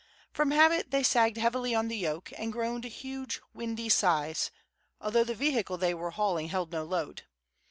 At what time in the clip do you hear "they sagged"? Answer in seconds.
0.89-1.37